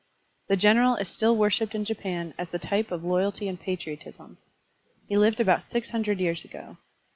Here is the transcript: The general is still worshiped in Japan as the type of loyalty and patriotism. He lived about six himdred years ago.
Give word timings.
The 0.47 0.55
general 0.57 0.95
is 0.95 1.09
still 1.09 1.35
worshiped 1.37 1.75
in 1.75 1.85
Japan 1.85 2.33
as 2.35 2.49
the 2.49 2.57
type 2.57 2.89
of 2.91 3.03
loyalty 3.03 3.47
and 3.47 3.59
patriotism. 3.59 4.39
He 5.07 5.15
lived 5.15 5.39
about 5.39 5.61
six 5.61 5.91
himdred 5.91 6.19
years 6.19 6.43
ago. 6.43 6.77